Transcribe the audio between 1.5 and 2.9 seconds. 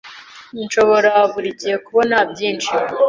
gihe kubona byinshi.